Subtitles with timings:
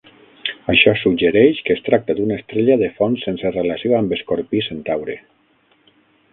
[0.73, 5.23] Això suggereix que es tracta d'una estrella de fons sense relació amb Escorpí-Centaure.